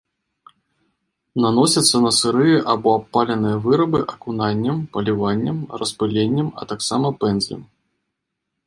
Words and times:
Наносіцца 1.43 1.95
на 2.05 2.11
сырыя 2.19 2.57
або 2.75 2.89
абпаленыя 3.01 3.61
вырабы 3.67 3.99
акунаннем, 4.13 4.77
паліваннем, 4.99 5.57
распыленнем, 5.85 6.47
а 6.59 6.71
таксама 6.75 7.07
пэндзлем. 7.25 7.63